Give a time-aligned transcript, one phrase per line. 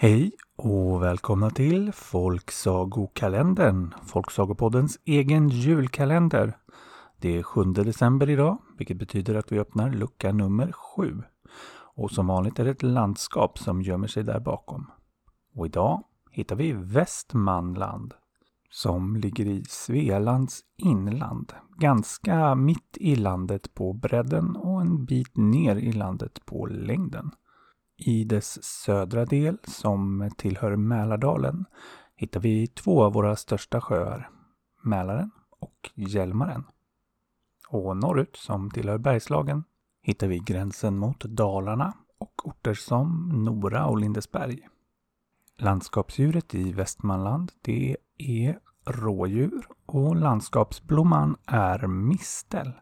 [0.00, 6.56] Hej och välkomna till Folksagokalendern, Folksagopoddens egen julkalender.
[7.16, 11.22] Det är 7 december idag, vilket betyder att vi öppnar lucka nummer 7.
[11.94, 14.90] Och som vanligt är det ett landskap som gömmer sig där bakom.
[15.54, 18.14] Och idag hittar vi Västmanland,
[18.70, 21.52] som ligger i Svealands inland.
[21.78, 27.30] Ganska mitt i landet på bredden och en bit ner i landet på längden.
[28.00, 31.64] I dess södra del, som tillhör Mälardalen,
[32.14, 34.30] hittar vi två av våra största sjöar,
[34.82, 35.30] Mälaren
[35.60, 36.64] och Hjälmaren.
[37.68, 39.64] Och norrut, som tillhör Bergslagen,
[40.02, 44.68] hittar vi gränsen mot Dalarna och orter som Nora och Lindesberg.
[45.56, 52.72] Landskapsdjuret i Västmanland, det är rådjur och landskapsblomman är mistel.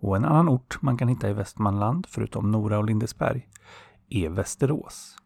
[0.00, 3.48] Och en annan ort man kan hitta i Västmanland, förutom Nora och Lindesberg,
[4.10, 5.16] är Västerås.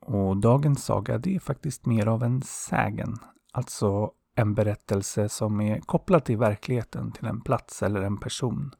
[0.00, 3.16] Och dagens saga det är faktiskt mer av en sägen,
[3.52, 8.70] alltså en berättelse som är kopplad till verkligheten, till en plats eller en person,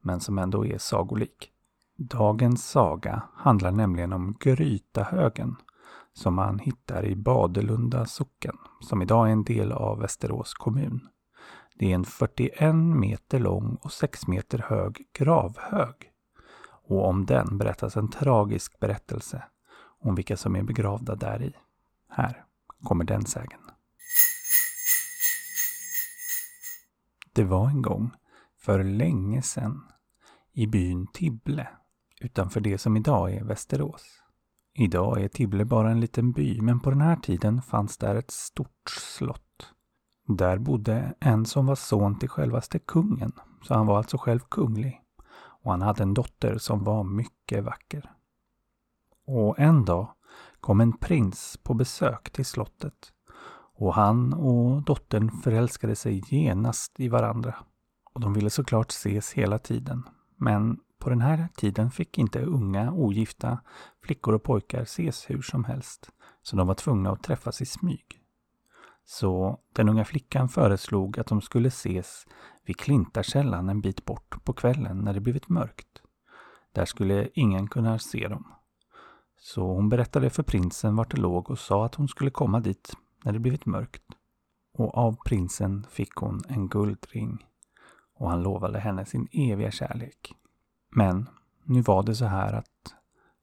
[0.00, 1.50] men som ändå är sagolik.
[1.96, 5.56] Dagens saga handlar nämligen om Grytahögen,
[6.12, 11.08] som man hittar i Badelunda socken, som idag är en del av Västerås kommun.
[11.74, 15.94] Det är en 41 meter lång och 6 meter hög gravhög
[16.84, 19.42] och om den berättas en tragisk berättelse
[20.00, 21.52] om vilka som är begravda där i.
[22.08, 22.44] Här
[22.82, 23.60] kommer den sägen.
[27.32, 28.10] Det var en gång,
[28.58, 29.80] för länge sedan,
[30.52, 31.68] i byn Tibble
[32.20, 34.02] utanför det som idag är Västerås.
[34.74, 38.30] Idag är Tibble bara en liten by, men på den här tiden fanns där ett
[38.30, 39.74] stort slott.
[40.26, 43.32] Där bodde en som var son till självaste kungen,
[43.62, 45.03] så han var alltså själv kunglig
[45.64, 48.10] och han hade en dotter som var mycket vacker.
[49.26, 50.08] Och en dag
[50.60, 53.12] kom en prins på besök till slottet
[53.76, 57.54] och han och dottern förälskade sig genast i varandra.
[58.14, 60.02] Och de ville såklart ses hela tiden.
[60.36, 63.58] Men på den här tiden fick inte unga ogifta
[64.02, 66.10] flickor och pojkar ses hur som helst,
[66.42, 68.23] så de var tvungna att träffas i smyg.
[69.04, 72.26] Så den unga flickan föreslog att de skulle ses
[72.64, 76.02] vid Klintarkällan en bit bort på kvällen när det blivit mörkt.
[76.72, 78.54] Där skulle ingen kunna se dem.
[79.38, 82.96] Så hon berättade för prinsen vart det låg och sa att hon skulle komma dit
[83.24, 84.02] när det blivit mörkt.
[84.74, 87.46] Och av prinsen fick hon en guldring
[88.14, 90.34] och han lovade henne sin eviga kärlek.
[90.90, 91.28] Men
[91.64, 92.94] nu var det så här att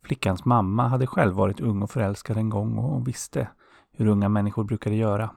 [0.04, 3.48] flickans mamma hade själv varit ung och förälskad en gång och visste
[3.92, 5.30] hur unga människor brukade göra.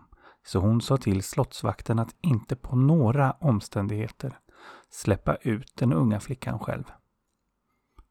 [0.47, 4.39] Så hon sa till slottsvakten att inte på några omständigheter
[4.91, 6.85] släppa ut den unga flickan själv.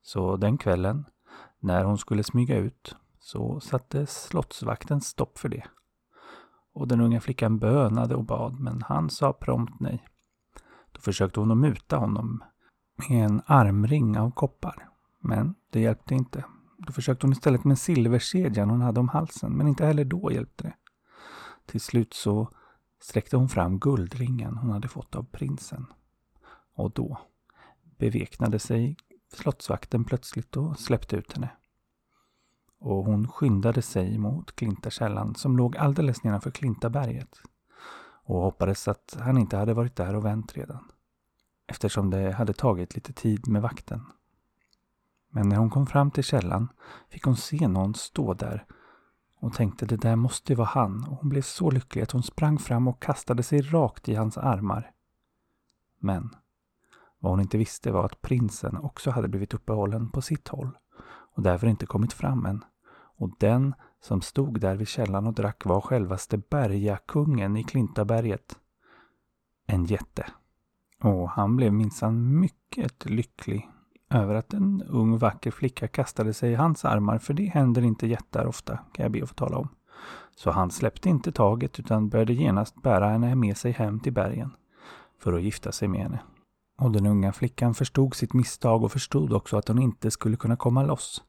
[0.02, 1.06] Så den kvällen,
[1.60, 5.64] när hon skulle smyga ut, så satte slottsvakten stopp för det.
[6.74, 10.08] Och den unga flickan bönade och bad, men han sa prompt nej.
[10.92, 12.44] Då försökte hon att muta honom
[12.96, 14.90] med en armring av koppar.
[15.20, 16.46] Men det hjälpte inte.
[16.78, 20.64] Då försökte hon istället med silverkedjan hon hade om halsen, men inte heller då hjälpte
[20.64, 20.74] det.
[21.66, 22.50] Till slut så
[23.00, 25.86] sträckte hon fram guldringen hon hade fått av prinsen.
[26.74, 27.18] Och då
[27.98, 28.98] beveknade sig
[29.34, 31.50] slottsvakten plötsligt och släppte ut henne.
[32.80, 37.40] Och hon skyndade sig mot Klintakällan som låg alldeles nedanför Klintaberget
[38.26, 40.92] och hoppades att han inte hade varit där och vänt redan
[41.68, 44.06] eftersom det hade tagit lite tid med vakten.
[45.30, 46.68] Men när hon kom fram till källan
[47.10, 48.66] fick hon se någon stå där
[49.44, 52.60] och tänkte det där måste vara han och hon blev så lycklig att hon sprang
[52.60, 54.92] fram och kastade sig rakt i hans armar.
[56.00, 56.36] Men
[57.20, 61.44] vad hon inte visste var att prinsen också hade blivit uppehållen på sitt håll och
[61.44, 62.64] därför inte kommit fram än.
[63.18, 68.60] Och den som stod där vid källan och drack var självaste Bergakungen i Klintaberget.
[69.66, 70.26] En jätte.
[71.02, 73.70] Och han blev minsann mycket lycklig
[74.14, 78.08] över att en ung vacker flicka kastade sig i hans armar, för det händer inte
[78.08, 79.68] jättar ofta, kan jag be att få tala om.
[80.36, 84.52] Så han släppte inte taget utan började genast bära henne med sig hem till bergen
[85.20, 86.20] för att gifta sig med henne.
[86.78, 90.56] Och den unga flickan förstod sitt misstag och förstod också att hon inte skulle kunna
[90.56, 91.24] komma loss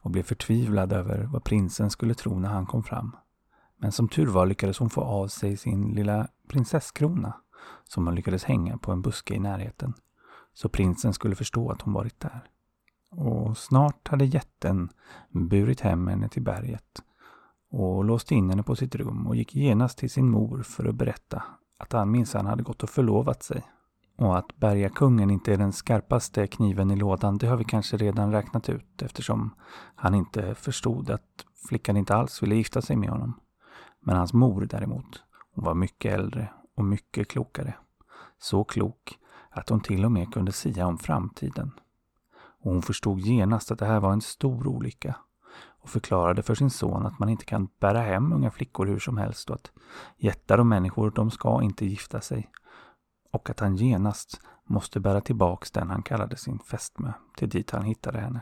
[0.00, 3.16] och blev förtvivlad över vad prinsen skulle tro när han kom fram.
[3.76, 7.32] Men som tur var lyckades hon få av sig sin lilla prinsesskrona
[7.88, 9.94] som hon lyckades hänga på en buske i närheten
[10.54, 12.44] så prinsen skulle förstå att hon varit där.
[13.10, 14.88] Och snart hade jätten
[15.30, 17.02] burit hem henne till berget
[17.70, 20.94] och låste in henne på sitt rum och gick genast till sin mor för att
[20.94, 21.42] berätta
[21.78, 23.62] att han minsann hade gått och förlovat sig.
[24.18, 28.32] Och att bergakungen inte är den skarpaste kniven i lådan, det har vi kanske redan
[28.32, 29.54] räknat ut eftersom
[29.94, 33.40] han inte förstod att flickan inte alls ville gifta sig med honom.
[34.00, 35.22] Men hans mor däremot,
[35.54, 37.74] hon var mycket äldre och mycket klokare.
[38.38, 39.18] Så klok
[39.50, 41.72] att hon till och med kunde sia om framtiden.
[42.62, 45.16] Och hon förstod genast att det här var en stor olycka
[45.82, 49.16] och förklarade för sin son att man inte kan bära hem unga flickor hur som
[49.16, 49.70] helst och att
[50.16, 52.50] jättar och människor, de ska inte gifta sig.
[53.30, 57.82] Och att han genast måste bära tillbaks den han kallade sin fästmö till dit han
[57.82, 58.40] hittade henne.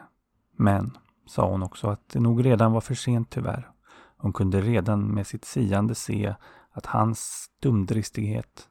[0.56, 3.70] Men, sa hon också, att det nog redan var för sent tyvärr.
[4.16, 6.34] Hon kunde redan med sitt siande se
[6.70, 8.68] att hans dumdristighet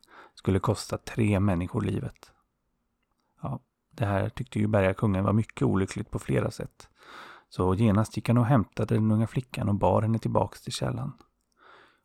[0.48, 2.32] skulle kosta tre människor livet.
[3.42, 3.60] Ja,
[3.92, 6.90] det här tyckte ju bergakungen var mycket olyckligt på flera sätt.
[7.50, 11.14] Så genast gick han och hämtade den unga flickan och bar henne tillbaks till källan.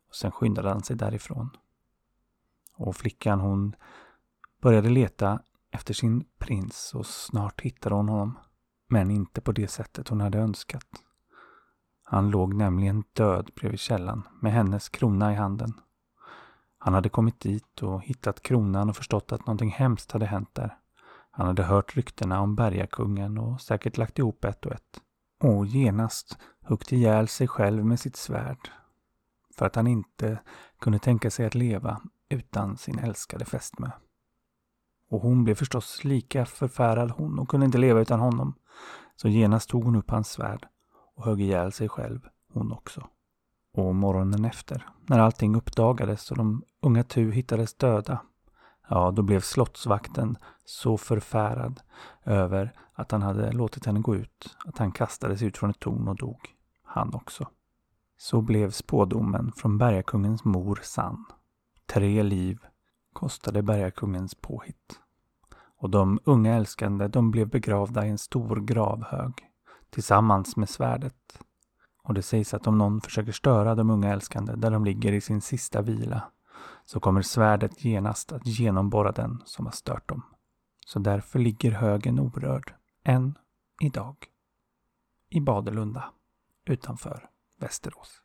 [0.09, 1.49] Och sen skyndade han sig därifrån.
[2.75, 3.75] Och flickan hon
[4.61, 5.39] började leta
[5.71, 8.39] efter sin prins och snart hittade hon honom.
[8.87, 10.87] Men inte på det sättet hon hade önskat.
[12.03, 15.73] Han låg nämligen död bredvid källan med hennes krona i handen.
[16.85, 20.77] Han hade kommit dit och hittat kronan och förstått att någonting hemskt hade hänt där.
[21.31, 25.01] Han hade hört ryktena om bergakungen och säkert lagt ihop ett och ett.
[25.39, 28.69] Och genast huggit ihjäl sig själv med sitt svärd.
[29.57, 30.39] För att han inte
[30.79, 33.89] kunde tänka sig att leva utan sin älskade fästmö.
[35.09, 38.55] Och hon blev förstås lika förfärad hon och kunde inte leva utan honom.
[39.15, 40.67] Så genast tog hon upp hans svärd
[41.15, 43.07] och högg ihjäl sig själv, hon också.
[43.73, 48.21] Och morgonen efter, när allting uppdagades och de unga Tu hittades döda,
[48.89, 51.81] ja, då blev slottsvakten så förfärad
[52.23, 56.07] över att han hade låtit henne gå ut, att han kastades ut från ett torn
[56.07, 56.39] och dog,
[56.83, 57.47] han också.
[58.17, 61.25] Så blev spådomen från bergakungens mor sann.
[61.85, 62.59] Tre liv
[63.13, 64.99] kostade bergakungens påhitt.
[65.77, 69.33] Och de unga älskande, de blev begravda i en stor gravhög
[69.89, 71.39] tillsammans med svärdet.
[72.03, 75.21] Och det sägs att om någon försöker störa de unga älskande där de ligger i
[75.21, 76.23] sin sista vila
[76.85, 80.23] så kommer svärdet genast att genomborra den som har stört dem.
[80.85, 82.73] Så därför ligger högen orörd,
[83.03, 83.37] än
[83.81, 84.15] idag.
[85.29, 86.11] I Badelunda,
[86.65, 87.29] utanför
[87.59, 88.21] Västerås.